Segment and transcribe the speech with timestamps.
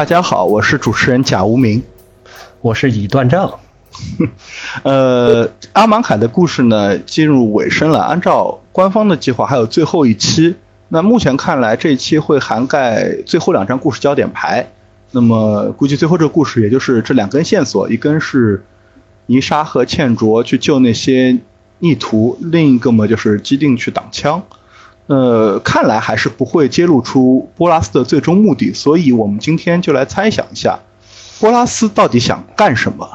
[0.00, 1.82] 大家好，我是主持人贾无名，
[2.62, 3.60] 我是乙断账。
[4.82, 10.54] 呃，阿芒凯的故事呢进入尾声了，按照官方的计划还有最后一期。
[10.88, 14.66] 那目前看来，这一期会涵盖最后两张故事焦点牌。
[15.10, 18.64] 那么估计最后这个故事也就是这两根线索，一根是
[19.26, 21.36] 泥沙和倩卓去救那些
[21.80, 24.42] 逆徒，另一个嘛就是基定去挡枪。
[25.10, 30.78] 呃，看来还是不会揭露出波拉斯的最终目的，所以我们今天就来猜想一下，
[31.40, 33.08] 波拉斯到底想干什么。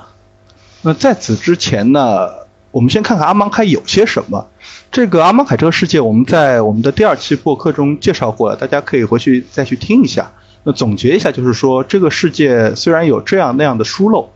[0.82, 2.28] 那在此之前呢，
[2.72, 4.46] 我们先看看阿芒凯有些什么。
[4.92, 10.30] 这个阿芒凯这个世界，我们在我们的第二期播客中介绍过了，大家可以回去再去听一下。
[10.64, 14.32] 那总结一下，就是说这个世界虽然有这样那样的疏漏，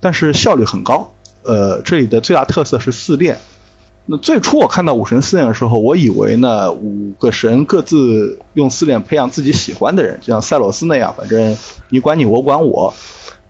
[0.00, 1.14] 但是效率很高。
[1.44, 3.38] 呃，这里的最大特色是四链。
[4.10, 11.56] 那最初我看到五神四练的时候，我以为呢五个神各自用四练培养自己喜欢的人，就像赛罗斯那样，反正
[11.90, 12.92] 你管你，我管我。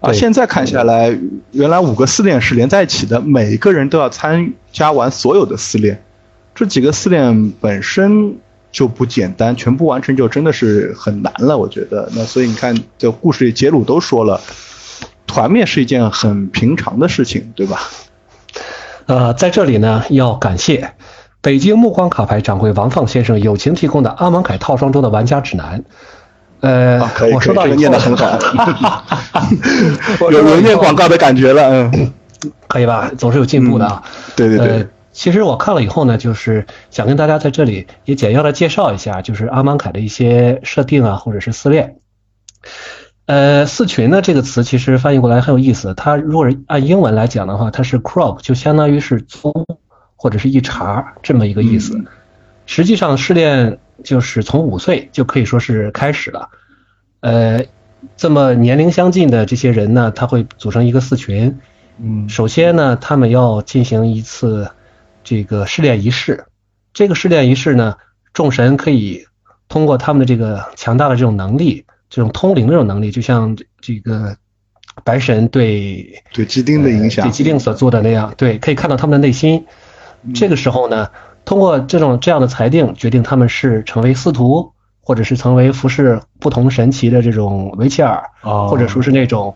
[0.01, 1.17] 啊，现在看下来，
[1.51, 6.03] 原来五个四练是连在一起的，每个人都要参加完所有的四练。
[6.53, 8.35] 这几个四练本身
[8.71, 12.07] 就不简单，全部完成就真的是很难了，我觉得。
[12.15, 14.39] 那所以你看，这故事里杰鲁都说了，
[15.25, 17.81] 团灭是一件很平常的事情，对吧？
[19.05, 20.93] 呃，在这里呢，要感谢
[21.41, 25.83] 北京目光卡牌掌柜王放先生友情提供的阿芒凯套装中的玩家指南。
[26.59, 26.99] 呃，
[27.33, 28.37] 我收到以念的很好，
[30.29, 32.13] 有有念广告的感觉了，嗯，
[32.67, 33.11] 可以吧？
[33.17, 34.03] 总是有进步的啊。
[34.35, 34.87] 对对对。
[35.11, 41.95] 其实我看了以后呢，就是想跟大家在这里也简要的介绍一下，就是阿芒凯的一些设定啊，或者是撕裂。
[43.31, 45.93] 呃，四群呢这个词其实翻译过来很有意思。
[45.93, 49.53] 它如果是按英文来讲的话，它是 crop，就相当于是葱
[50.17, 51.97] 或者是一茬这么一个意思。
[52.65, 56.49] 实际上试炼就是从五岁就可以说是开始了。
[57.21, 57.63] 呃，
[58.17, 61.57] 这么年龄相近的这些人呢，他会组成一个四群。
[61.99, 64.69] 嗯，首先呢，他们要进行一次
[65.23, 66.43] 这个试炼仪式。
[66.91, 67.95] 这个试炼仪式呢，
[68.33, 69.25] 众神可以
[69.69, 71.85] 通过他们的这个强大的这种能力。
[72.11, 74.35] 这种通灵的这种能力，就像这个
[75.05, 79.65] 白神对对基丁的影响，对基丁所做的那样，对，可以看到他们的内心。
[80.35, 81.07] 这个时候呢，
[81.45, 89.55] 通过这种这样的裁定，决定他们是成为司徒，或者是成为服侍不同神奇的这种维切尔，或者说是那种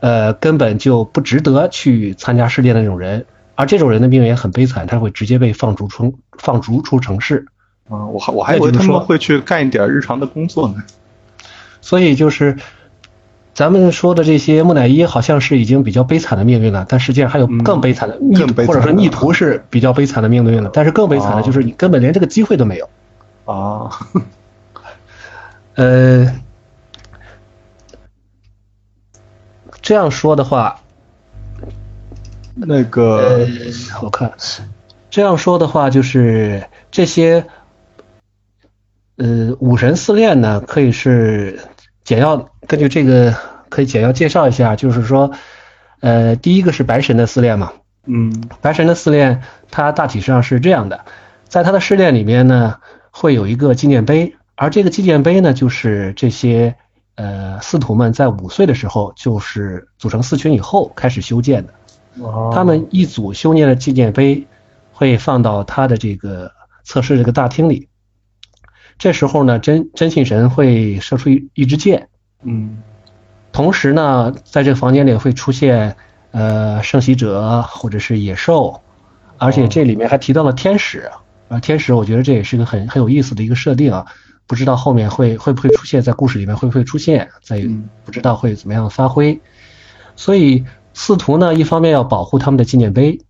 [0.00, 3.24] 呃根本就不值得去参加试炼的那种人。
[3.54, 7.46] 而这种人的命运也很悲惨，他会直接被放逐出放逐出城市。
[7.88, 10.82] 啊，我还我还以为他们会去干一点日常的工作呢。
[11.84, 12.56] 所以就是，
[13.52, 20.70] 咱们说的这些木乃伊好像是已经比较悲惨的命运了，但实际上还有更悲惨的逆，或者说逆徒是比较悲惨的命运了。
[20.72, 22.88] 但是更悲惨的就是你根本连这个机会都没有。
[23.44, 23.90] 啊，
[25.76, 26.34] 呃，
[29.82, 30.80] 这样说的话，
[32.54, 33.46] 那个
[34.00, 34.32] 我看
[35.10, 37.44] 这样说的话就是这些，
[39.16, 41.60] 呃，武神四炼呢，可以是。
[42.04, 43.34] 简要根据这个
[43.70, 45.32] 可以简要介绍一下，就是说，
[46.00, 47.72] 呃，第一个是白神的试炼嘛，
[48.06, 51.04] 嗯，白神的试炼它大体上是这样的，
[51.48, 52.76] 在他的试炼里面呢，
[53.10, 56.76] 会有一个纪念碑，而这个纪念碑呢，就是这些
[57.16, 61.72] 呃司徒们在五岁的时候，就是组成四群以后开始修建的，
[62.52, 64.46] 他们一组修建的纪念碑
[64.92, 66.52] 会放到他的这个
[66.84, 67.88] 测试这个大厅里。
[68.98, 72.08] 这时候呢，真真信神会射出一一支箭，
[72.42, 72.82] 嗯，
[73.52, 75.96] 同时呢，在这个房间里会出现
[76.30, 78.80] 呃圣袭者或者是野兽，
[79.38, 81.10] 而且这里面还提到了天使。
[81.48, 84.06] 啊，天使我觉得这也是个很很有意思的一个设定啊，
[84.46, 87.62] 不知道后面会会不会出现在故事里面会不会出现，在
[88.02, 89.38] 不知道会怎么样发挥，
[90.16, 90.64] 所以
[90.94, 93.20] 四徒呢一方面要保护他们的纪念碑，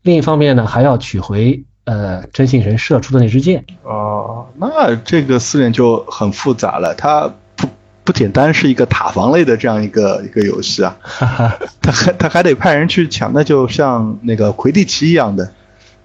[0.00, 1.64] 另一方面呢还要取回。
[1.84, 6.94] 呃，真信神射出的那支箭哦，那这个四练就很复杂了。
[6.94, 7.68] 它不
[8.02, 10.96] 不简单是一个塔防类的这样一个一个游戏啊，
[11.82, 15.52] 他还他还得派人去抢，那就像那个魁地奇一样的。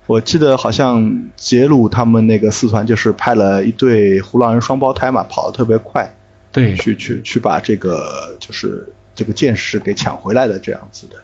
[0.06, 6.12] 我记得好像杰鲁他们那个四团就是派了一对胡狼人双胞胎嘛，跑得特别快，
[6.52, 11.16] 对，去去去把这个就是这个剑士给抢回来的这样子的。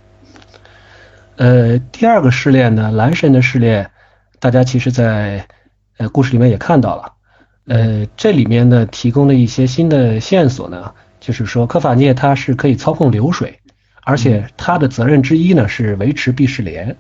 [1.37, 3.89] 呃，第二个试炼呢，蓝神的试炼。
[4.39, 5.47] 大家其实，在
[5.97, 7.13] 呃故事里面也看到了，
[7.65, 13.59] 呃，这里面呢提供了一些新的线索呢，就是说科法涅他是可以操控流水，
[14.03, 16.95] 而且他的责任之一呢是维持避世莲。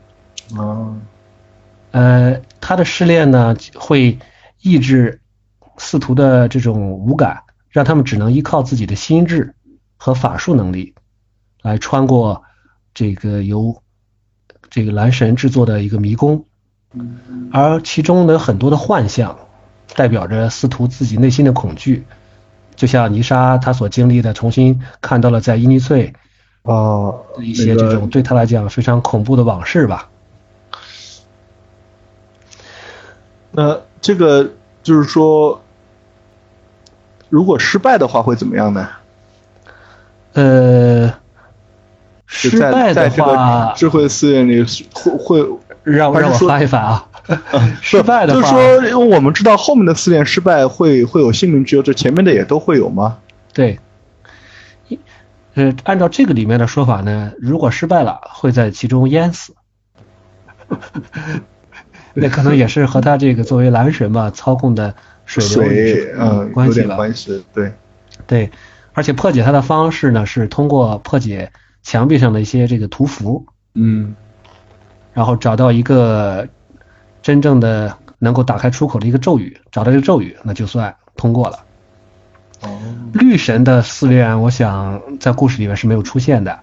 [0.55, 0.95] 哦，
[1.91, 4.17] 呃，他的试炼呢会
[4.61, 5.19] 抑制
[5.77, 9.53] 四徒的这种五感，让他们只能依靠自己的心智
[9.97, 10.95] 和法术能力，
[11.61, 12.43] 来穿过
[12.93, 13.81] 这个由
[14.69, 16.45] 这个蓝神制作的一个迷宫，
[17.51, 19.37] 而其中的很多的幻象，
[19.95, 22.05] 代表着司徒自己内心的恐惧，
[22.75, 26.13] 就像泥沙他所经历的，重新看到了在伊尼翠
[26.63, 30.09] 啊一些这种对他来讲非常恐怖的往事吧。
[33.51, 34.51] 那这个
[34.83, 35.61] 就是说，
[37.29, 38.89] 如果失败的话会怎么样呢？
[40.33, 41.13] 呃，
[42.25, 44.61] 失败的话，智慧寺院里
[44.93, 45.49] 会会
[45.85, 47.07] 让让我翻一翻啊。
[47.81, 53.19] 失败的话，就是说，因为我们知道后面的四连失败会会有性命之忧，这前面的也都会有吗？
[53.53, 53.79] 对。
[55.53, 59.55] 呃，按照这个里面的说法呢，如果失败了，会在其中淹死。
[62.13, 64.93] 那可能也是和他这个作为蓝神嘛操控的
[65.25, 66.95] 水流嗯关系吧。
[66.95, 67.71] 关系对
[68.27, 68.51] 对，
[68.93, 71.51] 而且破解它的方式呢是通过破解
[71.83, 74.15] 墙壁上的一些这个图符，嗯，
[75.15, 76.47] 然后找到一个
[77.23, 81.59] 真正的能够打开出口的一个咒语，找到这个咒语，那就算通过了。
[82.61, 82.69] 哦，
[83.13, 86.59] 绿神的四炼，我想在故事里面是没有出现的。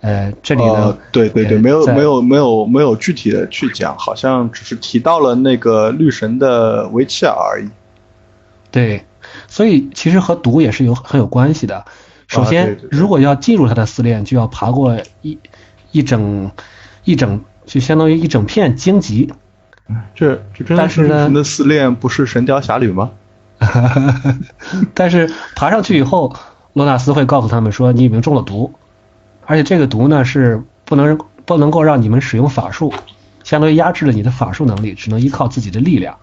[0.00, 7.68] 呃，这里呢，对对对，没有没有没有没有具体的去讲，好像只是提到了那个绿神的维切尔而已。
[8.70, 9.04] 对，
[9.46, 11.84] 所以其实和毒也是有很有关系的。
[12.26, 15.38] 首先，如果要进入他的思炼，就要爬过一
[15.92, 16.50] 一整
[17.04, 19.32] 一整，就相当于一整片荆棘。
[20.14, 23.10] 这这真的是绿神的思炼，不是《神雕侠侣》吗？
[24.94, 26.34] 但是爬上去以后，
[26.72, 28.72] 罗纳斯会告诉他们说：“你已经中了毒。”
[29.44, 32.92] 而且这个毒呢是不能不能够让你们使用法术，
[33.44, 36.16] 相当于压制了你的法术能力，只能依靠自己的力量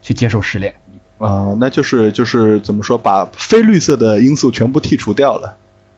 [0.00, 0.74] 去接受试炼。
[1.18, 5.56] 啊，那就是就是怎么说，把非绿色的因素全部剔除掉了。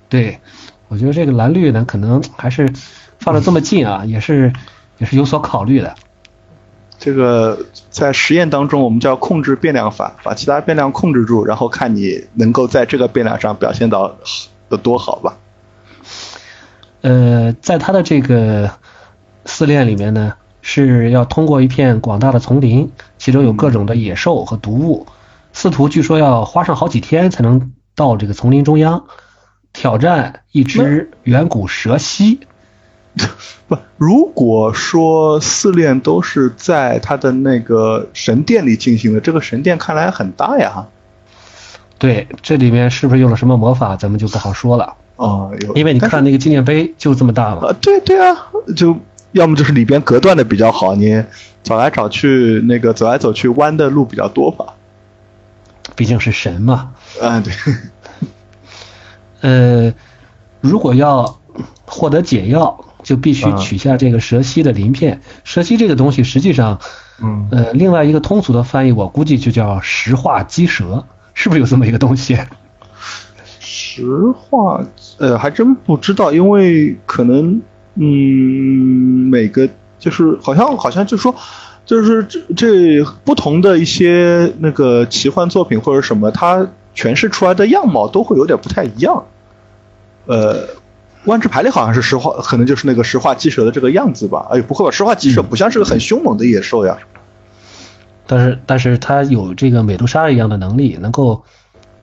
[0.09, 0.41] 对，
[0.89, 2.73] 我觉得这个蓝绿呢，可能还是
[3.21, 4.53] 放的这么近啊，也是
[5.03, 5.93] 也是有所考虑的。
[6.97, 14.15] 这个在实验当中，我们叫控制变量法，把其他变量控制住，然后看你能够在这个变量上表现到
[14.69, 15.37] 有多好吧。
[17.01, 18.71] 呃，在他的这个
[19.45, 25.09] 试炼里面呢，是要通过一片广大的丛林，其中有各种的野兽和毒物。
[25.53, 29.07] 司徒据说要花上好几天才能到这个丛林中央，
[29.73, 32.47] 挑战一只远古蛇蜥。
[33.69, 40.87] 不，如果说四炼都是在他的那个神殿里进行的，这个神殿看来很大呀。
[41.99, 44.97] 对，这里面是不是用了什么魔法，咱们就不好说了。
[45.17, 47.69] 哦，有，因为你看那个纪念碑就这么大嘛。
[47.69, 48.37] 啊，对对啊，
[48.75, 48.97] 就
[49.33, 51.23] 要么就是里边隔断的比较好，你
[51.63, 54.75] 找来找去那个走来走去弯的路比较多吧。
[55.95, 56.93] 毕竟是神嘛。
[57.21, 57.53] 啊，对。
[59.43, 59.95] 呃，
[60.61, 61.39] 如果要
[61.85, 65.21] 获得解药，就必须取下这个蛇蜥的鳞片。
[65.45, 66.81] 蛇蜥这个东西实际上，
[67.23, 71.05] 嗯，呃，另外一个通俗的翻译，我估计就叫石化鸡蛇，
[71.35, 72.39] 是不是有这么一个东西？
[73.61, 74.85] 石化，
[75.19, 77.61] 呃，还真不知道，因为可能，
[77.95, 79.69] 嗯，每个
[79.99, 81.35] 就是好像好像就说，
[81.85, 86.67] 就是这这不同的一些那个奇幻作品或者什么，它
[86.97, 89.25] 诠释出来的样貌都会有点不太一样。
[90.27, 90.69] 呃，
[91.25, 94.49] 万智牌里好像是石化，可能就是那个石化鸡蛇的这个样子吧？
[94.51, 94.91] 哎，不会吧？
[94.91, 96.99] 石化鸡蛇不像是个很凶猛的野兽呀。
[98.27, 101.45] 但是，但是它有这个美杜莎一样的能力，能够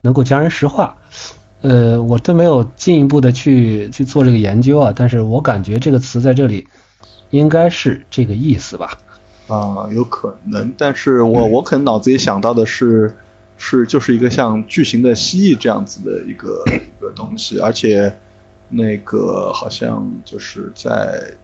[0.02, 0.96] 能够将人石化。
[1.62, 6.66] 呃，我都没有进一步的去去做这个研究啊，但是我感觉这个词在这里
[7.28, 8.96] 应该是这个意思吧？
[9.46, 13.14] 啊，有可能，但是我我可能脑子里想到的是
[13.58, 18.16] 是就是一个像巨型的蜥蜴这样子的一个一个东西，而且
[18.70, 21.34] 那个好像就是在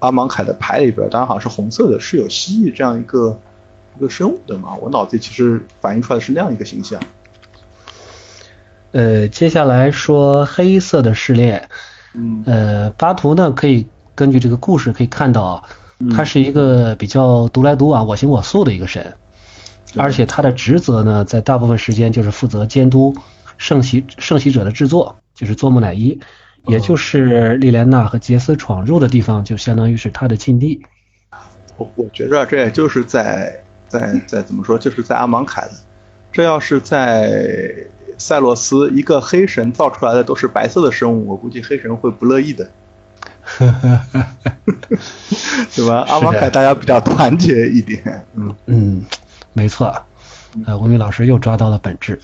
[0.00, 3.38] 阿芒凯的牌里边，当然好像是红色的，是有蜥蜴这样一个
[3.96, 4.74] 一个生物的嘛？
[4.74, 7.00] 我脑子里其实反映出来的是那样一个形象。
[8.92, 11.68] 呃，接下来说黑色的试炼。
[12.12, 15.64] 嗯，呃，巴图呢，可以根据这个故事可以看到，
[16.14, 19.14] 他是一个比较独来独往、我行我素的一个神，
[19.96, 23.16] 而且他的职责呢，在大部分时间就是负责监督
[23.58, 26.20] 圣袭圣袭者的制作，就是做木乃伊，
[26.66, 30.82] 也就是莉莲娜和杰斯闯入的地方，就相当于是他的禁地。
[31.76, 35.72] 我我觉着这也就是在在在怎么说，就是在阿芒凯的，
[36.32, 37.74] 这要是在。
[38.16, 42.70] 塞洛斯一个黑神造出来的都是白色的生物，我估计黑神会不乐意的，
[45.74, 46.04] 对吧？
[46.08, 49.04] 阿芒凯大家比较团结一点，嗯嗯，
[49.52, 49.92] 没错，
[50.64, 52.20] 呃，吴明老师又抓到了本质。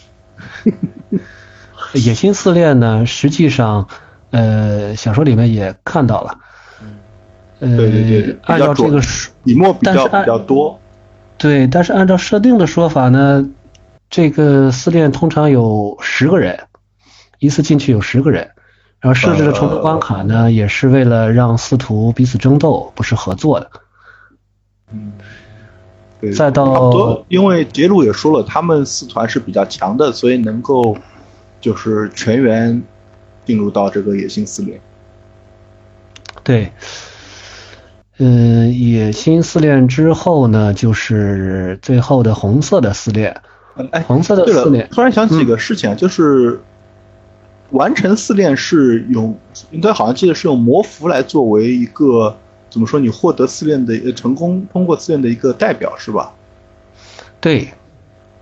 [1.95, 3.89] 野心四恋呢，实际上，
[4.31, 6.39] 呃，小说里面也看到了。
[7.61, 10.81] 呃，对对对，按照这个说，笔墨比较比较多。
[11.37, 13.49] 对，但是按照设定的说法呢，
[14.09, 16.61] 这个四恋通常有十个人，
[17.39, 18.51] 一次进去有十个人，
[19.01, 23.71] 然后设置的重重关卡呢，也是为了让司徒彼此争斗，不是合作的。
[24.93, 25.13] 嗯。
[26.21, 30.99] 对，再到，因为杰鲁也说了，他们四团是比较强的，所以能够
[31.63, 32.83] 就是全员
[33.51, 34.81] 进入到这个野心四连。
[36.45, 36.71] 对，
[38.19, 43.37] 嗯，野心四连之后呢，就是最后的红色的四连。
[43.91, 46.61] 哎，红色的四连，突然想起一个事情啊，就是
[47.71, 49.37] 完成四恋是用，
[49.73, 52.37] 应该好像记得是用魔符来作为一个。
[52.71, 53.01] 怎么说？
[53.01, 56.33] 你获得四恋的呃成功通过四恋的一个代表是吧？
[57.41, 57.69] 对，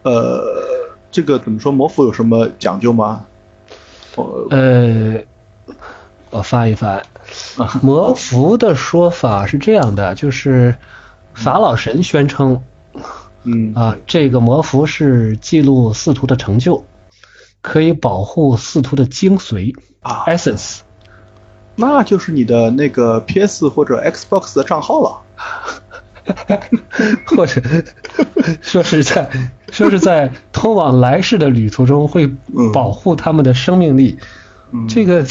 [0.03, 1.73] 呃，这个怎么说？
[1.73, 3.25] 魔符有什么讲究吗？
[4.51, 5.23] 呃，
[6.31, 7.03] 我翻一翻，
[7.83, 10.75] 魔符的说法是这样的，就是
[11.35, 12.63] 法老神宣称，
[13.45, 13.73] 嗯。
[13.75, 16.85] 啊，这个魔符是记录四徒的成就，
[17.61, 20.81] 可以保护四徒的精髓啊，essence。
[21.77, 25.23] 那就是你的那个 PS 或者 Xbox 的账号了，
[27.27, 27.61] 或者
[28.61, 29.29] 说是在
[29.71, 32.27] 说是在通往来世的旅途中会
[32.73, 34.19] 保护他们的生命力。
[34.89, 35.25] 这个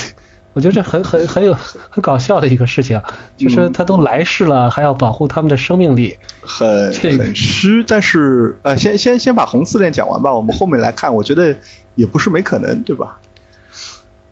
[0.53, 3.01] 我觉得这很很很有很搞笑的一个事情，
[3.37, 7.83] 就是他都来世了，还要保护他们的生命力，很很虚。
[7.87, 11.55] 但是呃，先先先把红四链讲完吧，我们后面来看，我觉得
[11.95, 13.19] 也不是没可能，对吧？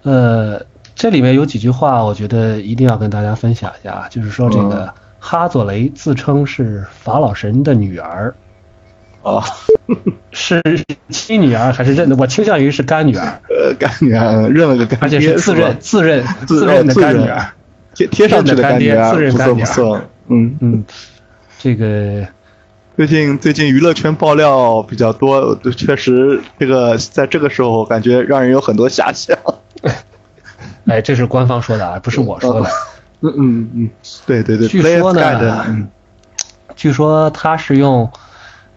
[0.01, 0.65] 呃。
[0.97, 4.93] 这里面有几句话，我觉得一定要跟大家分享一下，就是说这个
[5.27, 8.35] 哈佐雷自称是法老神的女儿，
[9.23, 9.43] 哦，
[10.29, 10.61] 是
[11.09, 12.15] 亲女儿还是认的？
[12.15, 13.41] 我倾向于是干女儿。
[13.49, 17.43] 呃，干女儿认了个干，而且是自认自认自认的干女儿，
[17.95, 20.01] 贴贴上去的干女儿，自认干女儿。
[20.27, 20.85] 嗯嗯，
[21.57, 22.27] 这个
[22.95, 29.35] 最近最近娱乐圈爆料比较多，确实这个在这个时候感觉让人有很多遐想。
[30.85, 32.69] 哎，这是官方说的啊，不是我说的。
[33.25, 33.89] 嗯嗯嗯，
[34.25, 34.67] 对对对。
[34.67, 35.87] 据说呢，
[36.75, 38.11] 据说他是用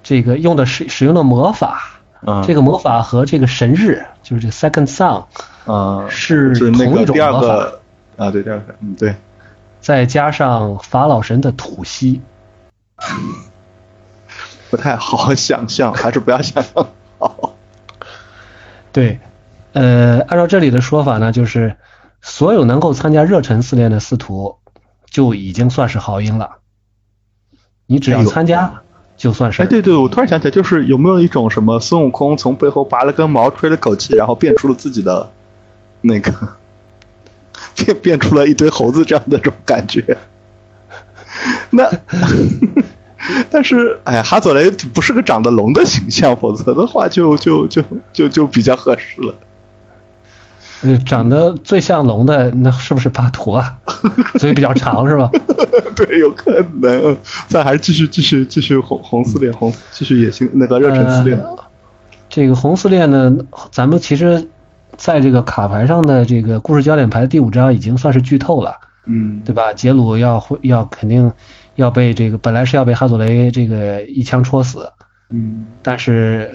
[0.02, 2.00] 这个用的使使用的魔法，
[2.46, 5.24] 这个魔法和这个神日，就是这 Second Sun，
[5.66, 7.72] 啊，是同一种魔法。
[8.16, 9.14] 啊，对，第二个，嗯，对。
[9.80, 12.20] 再加上法老神的吐息，
[14.70, 16.88] 不太好想象，还是不要想象
[17.18, 17.54] 好。
[18.92, 19.20] 对，
[19.72, 21.76] 呃，按照这里的说法呢，就是。
[22.20, 24.56] 所有能够参加热忱四练的司徒，
[25.10, 26.58] 就已经算是豪英了。
[27.86, 28.82] 你只要参加，
[29.16, 29.62] 就算是。
[29.62, 35.30] 哎，对对，我突然想起来，就是有没有一种什么孙悟空从背后拔了根毛，吹了口气，然后变出了自己的
[36.02, 36.32] 那个，
[37.74, 40.18] 变变出了一堆猴子这样的这种感觉？
[41.70, 41.88] 那，
[43.48, 47.82] 但是哎，哈佐雷不是个长得龙的形象，否则的话就就就
[48.12, 49.34] 就就比较合适了。
[50.82, 53.76] 嗯，长得最像龙的那是不是巴图啊？
[54.38, 55.28] 嘴比较长是吧？
[55.96, 57.16] 对，有可能。
[57.48, 61.42] 咱还是继续继续继续红红四链红，继续野心那个热忱四链。
[62.28, 63.36] 这个红四链呢，
[63.72, 64.48] 咱们其实
[64.96, 69.72] 在这个卡牌上的这个故事焦点牌第五张已经算是剧透了，嗯，对吧？
[69.72, 71.32] 杰鲁要会要肯定
[71.74, 74.92] 要被这个本来是要被哈佐雷这个一枪戳死，
[75.30, 76.54] 嗯，但是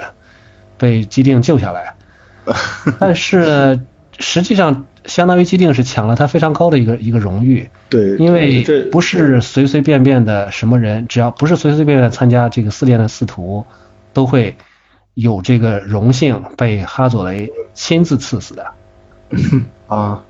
[0.77, 1.93] 被基定救下来，
[2.97, 3.77] 但是。
[4.19, 7.69] 实际上，相当于基定是抢了他非常高的一个一个荣誉。
[7.89, 13.65] 对，因为不是随随便便的什么人，只要不是随随便便参加这个四练的司徒，
[14.13, 14.55] 都会
[15.15, 18.67] 有这个荣幸被哈佐雷亲自赐死的。
[19.87, 20.23] 啊，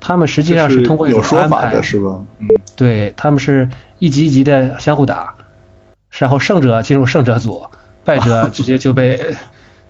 [0.00, 2.24] 他们实际上是通过有说法的是吧？
[2.38, 5.34] 嗯，对他们是一级一级的相互打，
[6.10, 7.66] 然后胜者进入胜者组，
[8.02, 9.36] 败者直接就被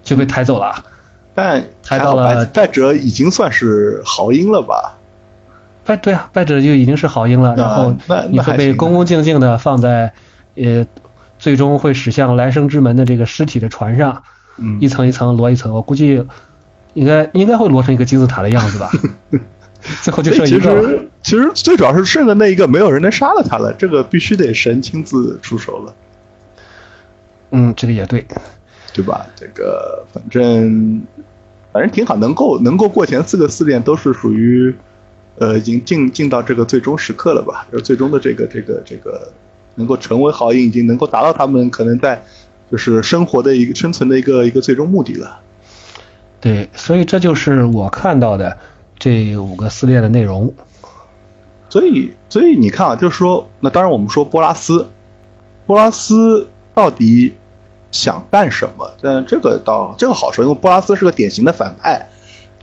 [0.02, 0.84] 就被抬走了。
[1.36, 4.96] 但抬到了败者已经算是豪英了吧？
[5.84, 7.54] 败对啊，败者就已经是豪英了。
[7.56, 7.94] 然后
[8.30, 10.14] 你会被恭恭敬敬的放在
[10.54, 10.86] 呃，
[11.38, 14.22] 最终会驶向来生之门的这个尸体的船上，
[14.80, 15.74] 一层一层摞一层。
[15.74, 16.24] 我估计
[16.94, 18.90] 应该应该会摞成一个金字塔的样子吧。
[20.02, 20.58] 最后就剩一个。
[20.58, 25.94] 其实其实最主要是剩的那一个没有人能杀了他了，这个必须得神亲自出手了。
[27.50, 28.26] 嗯，这个也对。
[28.92, 29.26] 对吧？
[29.36, 31.02] 这个反正
[31.76, 34.74] 反正挺好，能够能够过前四个四练都是属于
[35.36, 37.66] 呃已经进进到这个最终时刻了吧？
[37.70, 39.30] 就最终的这个这个这个
[39.74, 42.24] 能够成为豪英，已经能够达到他们可能在
[42.72, 45.38] 就是生活的一个生存的一个一个最终目的了。
[46.40, 48.56] 对，所以这就是我看到的
[48.98, 50.54] 这五个撕裂的内容。
[51.68, 54.88] 所以，所以你看啊，就是说，那当然我们说波拉斯，
[55.66, 57.34] 波拉斯到底
[57.96, 58.90] 想干什么？
[59.00, 62.08] 但这个倒这个好说，因为波拉斯是个典型的反派，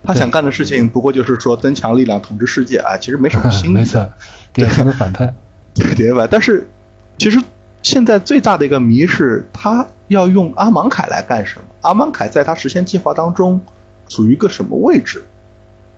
[0.03, 3.73] 他想干的事情不过就是说增强力量、统治世界啊，其实没什么新意。
[3.73, 4.07] 没错，
[4.53, 5.33] 典型的反派。
[5.73, 6.27] 对吧？
[6.29, 6.69] 但是
[7.17, 7.41] 其实
[7.81, 11.65] 现在最大的一个谜是，他要用阿芒凯来干什么？
[11.81, 13.59] 阿芒凯在他实现计划当中
[14.07, 15.23] 处于一个什么位置？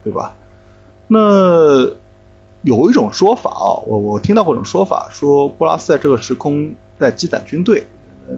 [0.04, 0.34] 对吧？
[1.08, 1.94] 那。
[2.62, 7.86] 有一种说法啊，我我听到过一种说法，说波拉斯在这个时空在积攒军队，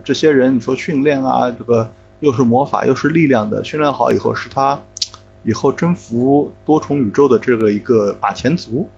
[0.03, 4.81] 这些人你说训练啊，这个又是魔法又是力量的，训练好以后是他
[5.43, 8.89] 以后征服多重宇宙的这个一个马前卒。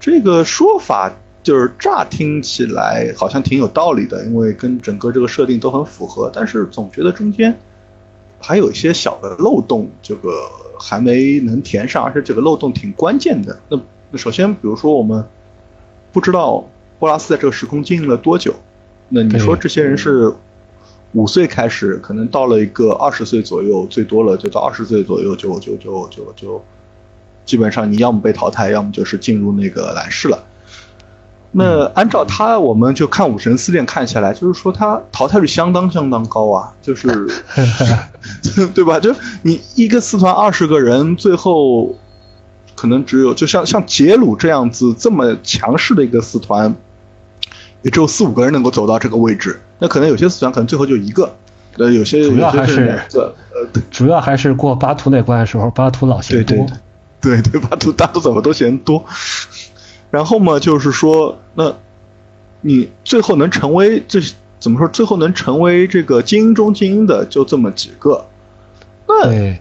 [0.00, 1.12] 这个说法
[1.42, 7.58] 就是乍听起来好像挺有道理的，因为跟整个这个设定都很符合，但是总觉得中间
[8.40, 10.30] 还有一些小的漏洞，这个
[10.78, 13.60] 还没能填上，而且这个漏洞挺关键的。
[13.68, 13.78] 那
[14.10, 15.24] 那首先，比如说我们
[16.12, 16.66] 不知道
[16.98, 18.54] 波拉斯在这个时空经历了多久，
[19.10, 20.32] 那你说这些人是
[21.12, 26.64] 五岁开始，可能到了一个二十岁左右，最多了就到二十岁左右就就就就就
[27.44, 30.42] 基本上你要么被淘汰，要么就是进入那个蓝世了。
[31.52, 37.08] 那按照他，我们就看武神四殿看下来，就是说他淘汰率相当相当高啊，就是
[38.74, 38.98] 对吧？
[38.98, 41.96] 就你一个四团二十个人，最后。
[42.76, 46.74] 可能只有就像像杰鲁这样子这么强势的一个四团，
[47.82, 49.60] 也只有四五个人能够走到这个位置。
[49.78, 51.34] 那可能有些四团可能最后就一个，
[51.78, 53.34] 呃，有些主要还是呃，
[53.90, 56.66] 主要还是过巴图那关的时候，巴图老嫌多，
[57.20, 59.04] 对对，巴图大图怎么都嫌多。
[60.10, 61.74] 然后嘛，就是说，那
[62.60, 64.20] 你最后能成为这
[64.58, 64.88] 怎么说？
[64.88, 68.26] 最后能成为这个精英中精英的就这么几个，
[69.06, 69.58] 那。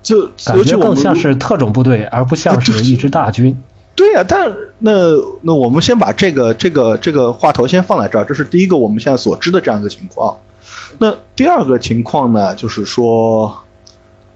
[0.00, 3.54] 就感觉更像是特种部队，而不像 是一支大军。
[3.98, 4.92] 对呀，但那
[5.42, 10.38] 那我们先把这个这个这个话头先放在这儿，这是第一个我们现在所知的这样一个情况。
[10.98, 13.58] 那第二个情况呢，就是说，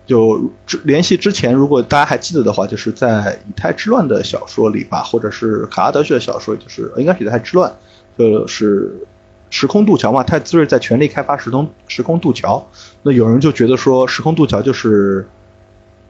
[0.05, 0.51] 就
[0.83, 7.73] 联系之前，如果大家还记得的话，就是在以太之乱的小说里吧，或者是卡拉德逊的小说，就是应该是以太之乱，
[8.19, 9.07] 就是
[9.49, 12.67] 时空渡桥嘛，太子睿在全力开发时空时空渡桥。
[13.05, 15.25] 那有人就觉得说，时空渡桥就是。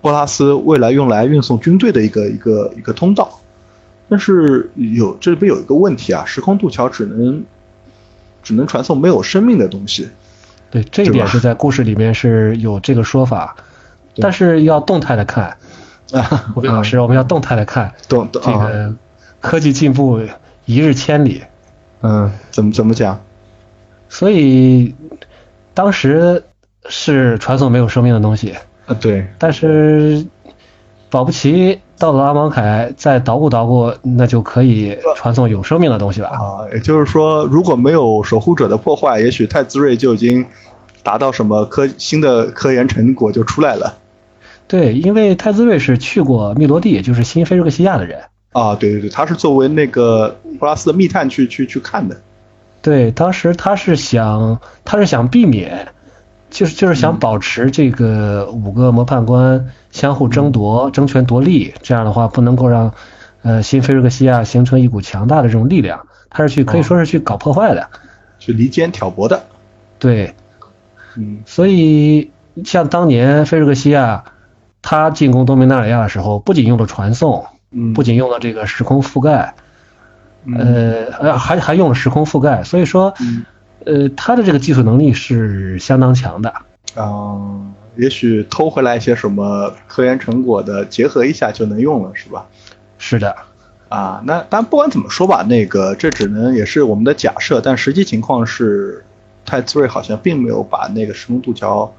[0.01, 3.39] 波拉斯未来用来运送军队的一个一个一个通道，
[4.13, 7.43] 但是有这里边有一个问题啊，时空渡桥只能
[8.43, 10.07] 只能传送没有生命的东西。
[10.71, 13.57] 对，这一点是在故事里面是有这个说法，
[14.17, 15.57] 但是要动态的看
[16.13, 18.95] 啊，吴斌老师，我们要动态的看，动这个
[19.41, 20.21] 科技进步
[20.67, 21.43] 一日千里，
[22.03, 23.19] 嗯，怎么怎么讲？
[24.11, 24.95] 所以
[25.73, 26.45] 当时
[26.87, 28.55] 是传送没有生命的东西。
[28.85, 30.27] 啊，对，但是
[31.13, 36.65] 保不齐到了阿芒凯再捣鼓捣鼓，那就可以传送有生命的东西了啊。
[36.73, 40.47] 也就是说，如果没有守护者的破坏，也许太子睿就已经
[41.03, 43.99] 达到什么科新的科研成果就出来了。
[44.67, 48.19] 对，因为太子睿是去过密罗地，也就是新菲瑞克西亚的人
[48.53, 48.75] 啊。
[48.75, 52.17] 对对对，他是作为那个普拉斯的密探去去去看的。
[52.81, 55.89] 对，当时他是想，他是想避免。
[56.53, 62.93] 就是就是想保持这个五个模判官相互争夺、争权夺利，这样的话不能够让，
[63.41, 66.07] 呃，新菲瑞克西亚形成一股强大的这种力量。
[66.29, 67.89] 他是去可以说是去搞破坏的，
[68.39, 69.43] 去离间挑拨的。
[69.99, 70.35] 对，
[71.17, 72.31] 嗯，所以
[72.65, 74.25] 像当年菲瑞克西亚
[74.83, 79.55] 他进攻多米纳里亚的时候，不仅用了传送，嗯，不仅用了这个时空覆盖，
[80.55, 83.15] 呃，还还用了时空覆盖，所以说。
[83.87, 86.53] 呃，他的这个技术能力是相当强的。
[86.97, 92.47] 嗯，也许偷回来一些什么科研成果的，结合一下就能用了，是吧？
[92.99, 93.35] 是的。
[93.89, 99.05] 啊，那但不管怎么说吧，那个这只能也是我们的假设，但实际情况是，
[99.45, 101.93] 太子睿好像并没有把那个时空渡桥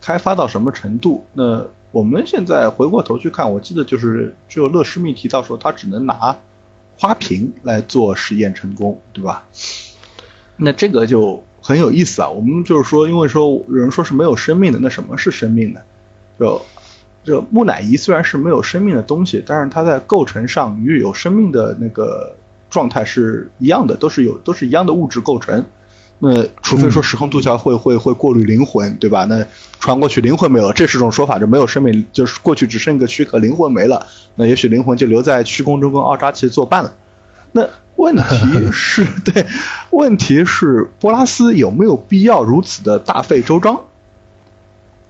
[0.00, 1.24] 开发到什么程度。
[1.32, 6.36] 那我们现在回过头去看，我记得就是只有乐施密提到说，他只能拿
[6.98, 9.46] 花瓶来做实验成功，对吧？
[10.58, 12.28] 那这个就很有意思啊！
[12.28, 15.80] 我们就是说，因为说有人说是没有生命的，那什么是生命呢？
[16.38, 16.60] 就
[17.24, 22.34] 这木乃伊虽然是没有生命的东西，但是它在构成上与有生命的那个
[22.68, 25.64] 状态是一样的，都是有都是一样的物质构成。
[26.20, 29.24] 那除非说时空渡桥会会会过滤灵魂，对吧？
[29.26, 29.46] 那
[29.78, 34.04] 传过去灵魂没有，这是种说法，就没有生命，就是过去只剩一个躯壳，灵魂没了。
[34.34, 36.92] 那也许灵魂就留在虚空中跟奥扎奇作伴了。
[37.52, 37.68] 那。
[37.98, 38.22] 问题
[38.70, 39.44] 是对，
[39.90, 43.86] 问题是波拉斯有没有必要如此的大费周章？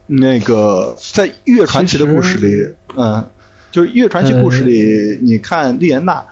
[0.06, 3.28] 那个在《月传奇》的故事里，嗯，
[3.70, 6.24] 就是《月传奇》故事里，你看丽莲娜，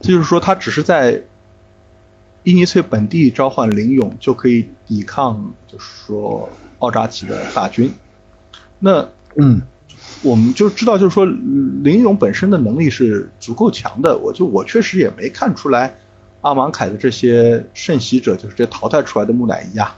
[0.00, 1.24] 就是说她只是在
[2.42, 7.92] 伊尼翠本地召唤灵勇，就可以抵抗，就是说奥扎奇的大军。
[8.78, 9.60] 那嗯，
[10.22, 14.16] 我们就知道，就是说林勇本身的能力是足够强的。
[14.18, 15.94] 我就我确实也没看出来
[16.40, 19.96] 阿芒凯的这些圣袭者，就是这淘汰出来的木乃伊啊。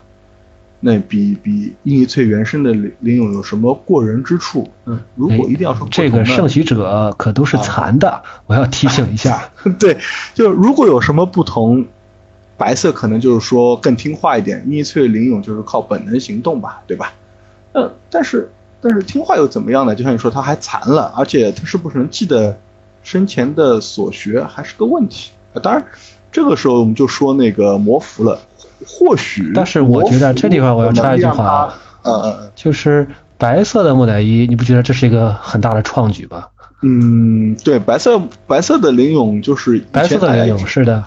[0.83, 4.67] 那比比伊尼翠原生的林林勇有什么过人之处？
[4.87, 9.51] 嗯，如果一定要说这个圣袭者可都是残的，我要提醒一下。
[9.79, 9.99] 对，
[10.33, 11.85] 就如果有什么不同，
[12.57, 17.13] 白色可能就是说更听话一点，伊尼翠林勇就是靠本能行动吧，对吧？
[17.73, 19.95] 呃，但是但是听话又怎么样呢？
[19.95, 22.57] 就像你说，他还残了，而且他是不是能记得
[23.03, 25.61] 生前的所学，还是个问题啊。
[25.63, 25.85] 当然，
[26.33, 28.39] 这个时候我们就说那个魔符了。
[28.87, 31.71] 或许，但是我觉得这地方我要插一句话，
[32.03, 36.49] 嗯嗯嗯，就是白色的木乃伊，你不觉得这是一个很大的创举吧？
[36.81, 41.05] 嗯，对，白色白色的灵勇就是白色的灵勇，是的，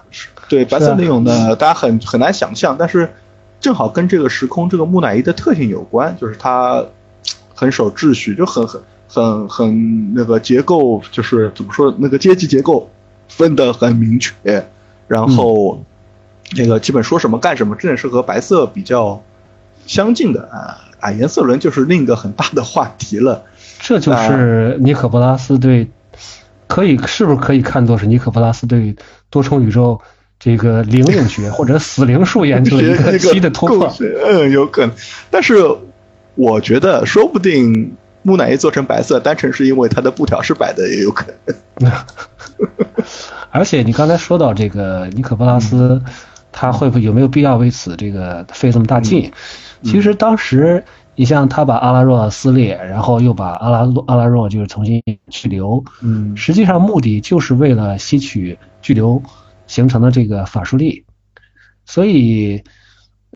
[0.47, 3.11] 对，白色灵勇呢，大家很很难想象，但是
[3.59, 6.85] 正好跟这个时空这个木乃伊的特性有关，就是它
[7.53, 12.89] 很守秩序，就很很很很那个结构，就是怎么说那个阶级结构
[13.27, 14.65] 分得很明确，
[15.07, 15.83] 然后。
[16.55, 19.23] 那个基本说什么干什么，这也是和白色比较
[19.87, 21.11] 相近的啊啊！
[21.11, 23.43] 颜色轮就是另一个很大的话题了。
[23.79, 25.89] 这就是尼可波拉斯对，
[26.67, 28.95] 可以是不是可以看作是尼可波拉斯对
[29.31, 29.99] 多重宇宙
[30.37, 33.91] 这个灵灵学或者死灵术研究的一个 新的突破？
[34.23, 34.93] 嗯，有可能。
[35.31, 35.55] 但是
[36.35, 41.27] 我觉得，说不定木乃伊做成白色，单纯是因为它的布条是白的，也有可
[41.79, 41.91] 能。
[43.51, 46.01] 而且你刚才说到这个尼可波拉斯。
[46.55, 49.31] 他会不会有没有必要为此这个费这么大劲？
[49.81, 50.83] 其实当时
[51.15, 59.23] 你像他把阿拉若撕裂，然后又把阿拉阿拉若就是重新去留，嗯，实际上目的就是为了吸取巨流
[59.65, 61.05] 形成的这个法术力，
[61.85, 62.61] 所以，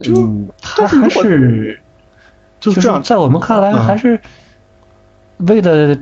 [0.05, 1.79] 嗯，他还是
[2.59, 4.19] 就是这样，在我们看来还是
[5.37, 5.97] 为了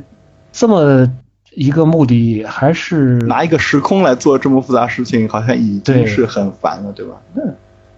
[0.52, 1.10] 这么。
[1.58, 7.14] 一个目的还是拿一个时空来做这么复杂事情，好像已经是很烦了，对吧？
[7.34, 7.42] 那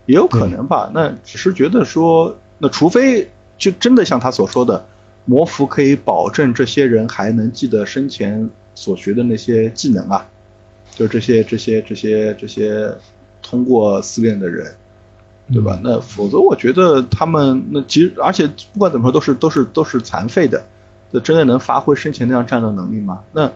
[0.05, 0.91] 也有可能吧。
[0.93, 4.85] 那只是觉得说，那除非就真的像他所说的，
[5.25, 10.23] 魔符可以保证这些人还能记得生前所学的那些技能啊，
[10.91, 12.93] 就这些这些这些这些
[13.41, 14.71] 通过思辨的人，
[15.51, 15.79] 对吧？
[15.83, 20.65] 那否则我觉得他们那其实而且不管怎么说都是都是都是残废的。
[21.09, 23.21] 那真的能发挥生前那样战斗能力吗？
[23.31, 23.49] 那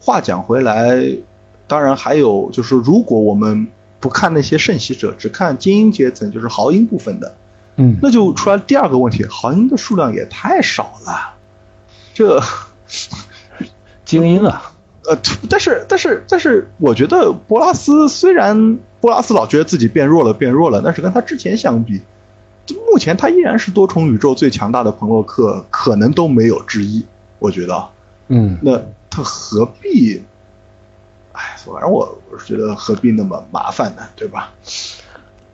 [0.00, 1.00] 话讲回来，
[1.68, 3.68] 当然还有就是，如果我们
[4.00, 7.36] 不看那些圣袭者，只看精英阶层，就是豪英部分的，
[7.76, 11.34] 嗯，那就出来第二个问题：豪英的数量也太少了。
[12.12, 12.42] 这
[14.04, 14.72] 精英啊，
[15.08, 22.00] 呃，但是但是但是，我觉得波拉斯虽然波拉斯老觉得自己变弱了变弱了，但是跟他之前相比。
[22.90, 27.06] 目前他依然是多重宇宙最强大的朋洛克，可能都没有之一。
[27.38, 27.88] 我觉得，
[28.28, 28.76] 嗯，那
[29.08, 30.22] 他何必？
[31.32, 34.02] 哎，反正我我是觉得何必那么麻烦呢？
[34.16, 34.50] 对吧？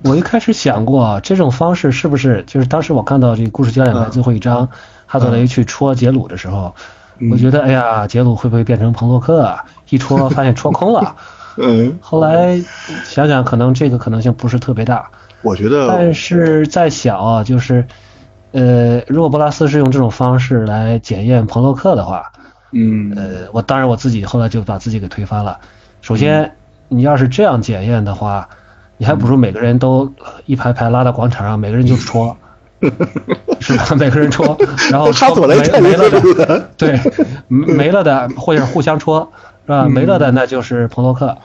[0.05, 4.69] 我一开始想过这种方式是不是就是当时我看到这个故事焦点牌最后一章
[5.07, 6.75] 哈德雷去戳杰鲁的时候，
[7.31, 9.65] 我觉得哎呀，杰鲁会不会变成彭洛克啊？
[9.91, 11.15] 一戳发现戳空了。
[11.59, 11.99] 嗯。
[12.01, 12.59] 后来
[13.05, 15.09] 想想，可能这个可能性不是特别大。
[15.43, 17.85] 我觉得，但是在想啊，就是，
[18.53, 22.33] 呃，如果波拉斯是用这种方式来检验彭洛克的话，
[22.71, 25.59] 嗯，呃，我当然我自己后来就把自己给推翻了。
[26.01, 26.51] 首先，
[26.89, 28.49] 你要是这样检验的话，
[28.97, 30.11] 你还不如每个人都
[30.47, 32.37] 一排排拉到广场上，每个人就戳，
[33.61, 33.87] 是吧？
[33.97, 34.57] 每个人戳，
[34.91, 35.07] 然后
[35.47, 36.99] 没没了的，对，
[37.49, 39.31] 没了的或者是互相戳，
[39.67, 39.85] 是吧？
[39.85, 41.37] 没了的那就是彭洛克。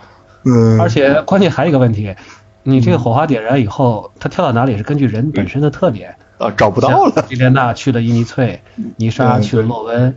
[0.44, 2.16] 嗯，而且关键还有一个问题。
[2.64, 7.26] 你这个火花点燃以后，它跳到哪里是根据人本身的特点啊，找不到了。
[7.30, 8.62] 伊莲娜去了伊尼翠，
[8.98, 10.14] 尼莎去了洛温，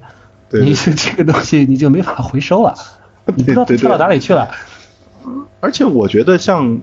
[0.50, 2.74] 你是这个东西你就没法回收了，
[3.37, 4.50] 你不知道它跳到哪里去了。
[5.61, 6.80] 而且我觉得像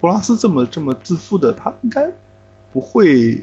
[0.00, 2.10] 布拉斯这么这么自负的，他应该
[2.72, 3.34] 不会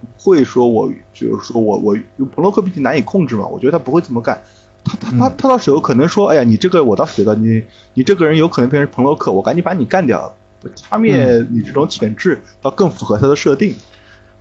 [0.00, 1.96] 不会说，我就是说我我
[2.34, 4.40] 彭洛克毕竟难以控制嘛，我觉得他不会这么干。
[4.84, 7.62] 他他他他倒是有可能说，哎呀，你这个我倒是觉得你
[7.94, 10.34] 你这个人有可能变成彭洛克，我赶紧把你干掉，
[10.76, 13.74] 掐灭你这种潜质，倒更符合他的设定。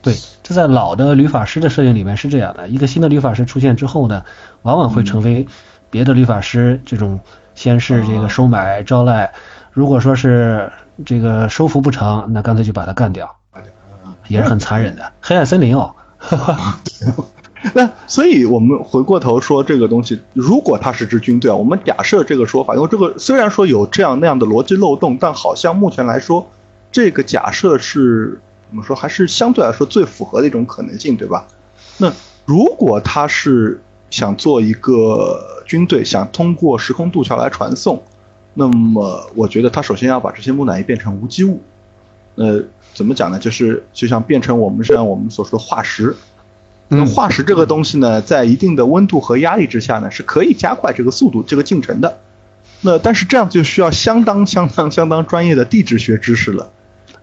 [0.01, 4.23] 对，这在老的律法师的设定里面是这样的，一个新的律法师出现之后呢，
[4.61, 5.47] 往往会成为
[5.89, 7.19] 别的律法师这种
[7.55, 9.29] 先是这个收买招徕，
[9.71, 10.71] 如果说是
[11.03, 13.36] 这个收服不成，那干脆就把他干掉，
[14.27, 15.11] 也是很残忍的。
[15.21, 15.93] 黑暗森林哦。
[17.73, 26.47] 那所以，我们回过头说这个东西，如果它是支军队啊，我们假设这个说法，因为这个虽然说有这样那样的逻辑漏洞，但好像目前来说，
[26.91, 31.47] 这个假设是怎么说，还是相对来说最符合的一种可能性，对吧？
[31.97, 32.13] 那
[32.45, 38.01] 如果他是想做一个军队，想通过时空渡桥来传送，
[38.53, 41.61] 那么我觉得他首先要把这些木乃伊变成无机物。
[42.35, 42.63] 呃，
[42.97, 43.37] 怎么讲呢？
[43.37, 46.15] 就是就像变成我们像我们所说的化石。
[46.87, 52.17] 那化石这个东西呢，在一定的温度和压力之下呢，是可以加快这个速度、这个进程的。
[52.81, 56.71] 那但是这样就需要相当、相当、相当专业的地质学知识了。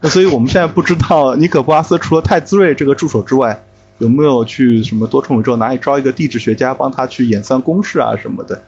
[0.00, 3.64] 那所以我们现在不知道尼可波拉斯除了泰兹瑞这个助手之外，
[3.98, 8.62] 有没有去什么多重宇宙哪里招一个地质学家帮他去演算公式啊什么的？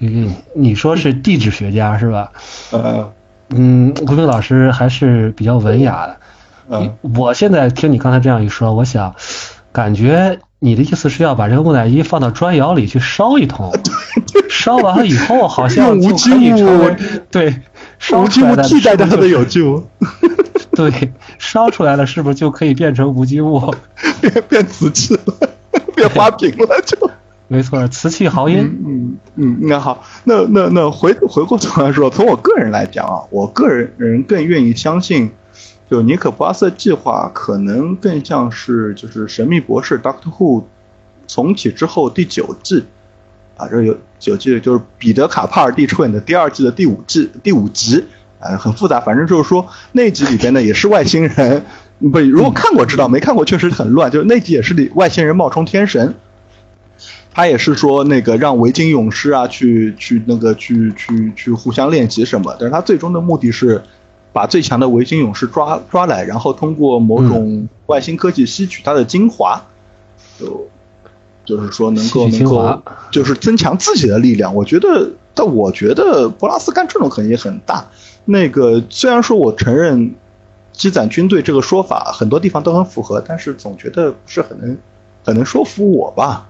[0.00, 2.32] 嗯，你说是地质学家是吧？
[2.70, 3.12] 呃，
[3.54, 6.16] 嗯，吴斌老师还是比较文雅的。
[6.68, 9.14] 嗯，我现在听你刚才这样一说，我想。
[9.72, 13.72] 感觉你的意思是要把这个木乃伊放到砖窑里去烧一通，
[14.50, 16.94] 烧完了以后好像就可以成为
[17.30, 17.62] 对，
[18.12, 19.82] 无机物替代它的有救，
[20.76, 23.74] 对，烧出来了是不是就可以变成无机物，
[24.20, 25.48] 变变瓷器了，
[25.96, 27.10] 变花瓶了就，
[27.52, 35.30] 没错，瓷器豪音，嗯嗯，那好，那那那回回过头来说，从我个人来讲啊，我个人人更愿意相信。
[35.90, 40.64] 就尼可波阿斯计划可能更像是就是神秘博士 Doctor Who
[41.28, 42.84] 重启之后第九季
[43.58, 48.06] 啊，这有九季就是彼得卡帕尔蒂出演的第二季的第五季第五集
[48.40, 51.62] 啊，很复杂，反正就是说那集里边呢也是外星人，
[52.10, 56.14] 不如果看过知道，没看过确实很乱，就是那集也是里外星人冒充天神，
[57.34, 63.82] 他也是说那个让维京勇士啊去去那个去去去互相练习什么，但是他最终的目的是。
[64.34, 69.62] 把最强的维京勇士抓抓来，然后通过某种外星科技吸取它的精华，
[70.40, 70.66] 就
[71.44, 74.54] 就是说能够能够就是增强自己的力量。
[74.54, 77.86] 我觉得，但我觉得博拉斯干这种可能也很大。
[78.24, 80.14] 那个虽然说我承认
[80.72, 84.74] 积攒军队这个说法很多地方都很符合，但是总觉得不是很能
[85.26, 86.48] 很能说服我吧。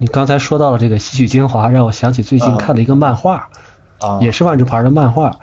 [0.00, 3.50] 你刚才说到了这个吸取精华，让我想起最近看了一个漫画，
[3.98, 5.38] 啊，也是万智牌的漫画。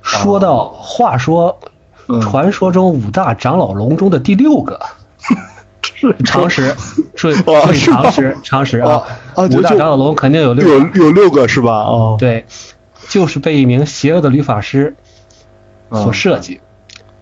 [0.00, 1.58] 说到话说，
[2.22, 4.80] 传说中五大长老龙中的第六个，
[6.24, 6.74] 常识，
[7.14, 9.02] 是常识，常识啊！
[9.36, 11.72] 五大长老龙肯定有六，有有六个是吧？
[11.82, 12.46] 哦，对，
[13.10, 14.96] 就是被一名邪恶的律法师
[15.92, 16.62] 所设计，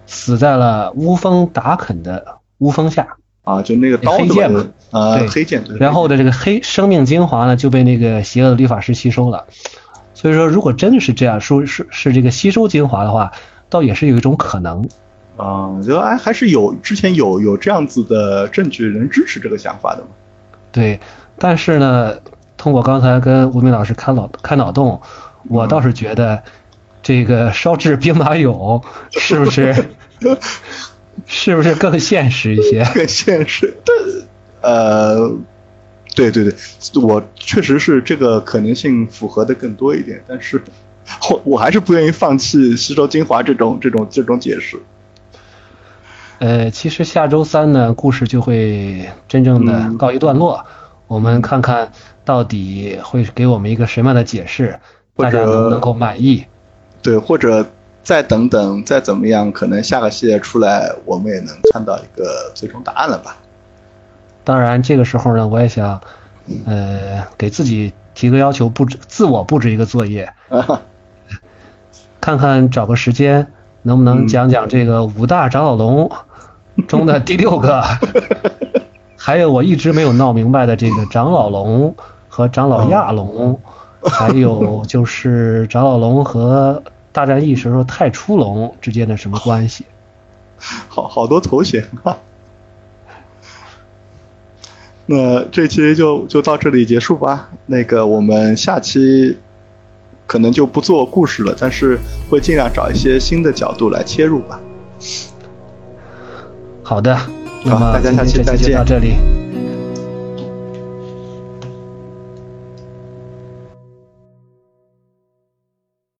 [0.06, 5.64] 死在了乌峰达肯的乌峰下啊，就那个刀黑剑嘛，啊，黑剑。
[5.78, 9.46] 然后的这个黑生命精华呢，就被那个邪恶的律法师吸收了。
[10.14, 13.32] 所以说，如果真的是这样，说是是这个吸收精华的话，
[13.68, 14.88] 倒也是有一种可能。
[15.36, 20.08] 啊，我觉得哎，还是有之前有有这样子的证据能支持这个想法的嘛。
[20.72, 20.98] 对，
[21.38, 22.14] 但是呢，
[22.56, 25.02] 通过刚才跟吴明老师开脑开脑洞，
[25.48, 26.42] 我倒是觉得
[27.02, 29.74] 这个烧制兵马俑是不是
[31.26, 32.84] 是不是更现实一些？
[32.94, 33.76] 更现实，
[34.66, 35.38] 呃。
[36.14, 36.54] 对对对，
[37.02, 40.62] 我确实是这个可能性符合的更多一点，但是
[41.30, 44.78] 我我还是不愿意放弃吸收精华这种这种这种解释。
[46.38, 50.64] 呃，其实下周三呢，故事就会真正的告一段落，
[51.06, 51.92] 我们看看
[52.24, 54.78] 到底会给我们一个什么样的解释，
[55.16, 56.46] 大家能不能够满意？
[57.02, 57.66] 对，或者
[58.02, 63.36] 再等等，再怎么样，可能下个系列出来，我们也能看到一个最终答案了吧。
[64.46, 66.00] 当然，这个时候呢，我也想，
[66.66, 70.32] 呃，给自己提个要求，布置自我布置一个作业，
[72.20, 73.48] 看看找个时间
[73.82, 76.12] 能不能讲讲这个五大长老龙
[76.86, 77.82] 中的第六个，
[79.16, 81.96] 还有我一直没有闹明白的这个长老龙
[82.28, 83.60] 和长老亚龙，
[84.00, 89.86] 还有就是长老龙和大战役时候太初龙之间的什么关系？
[90.88, 92.16] 好好多头衔啊！
[95.06, 97.48] 那这期就就到这里结束吧。
[97.66, 99.38] 那个我们下期
[100.26, 104.60] 可能就不做故事了，但是会尽量找一些新的角度来切入吧。
[106.82, 107.16] 好的，
[107.64, 108.76] 那么大家下期再见。
[108.76, 109.14] 到这里。